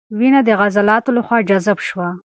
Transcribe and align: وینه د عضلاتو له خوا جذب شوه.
وینه 0.17 0.39
د 0.47 0.49
عضلاتو 0.61 1.11
له 1.15 1.21
خوا 1.27 1.37
جذب 1.49 1.77
شوه. 1.87 2.07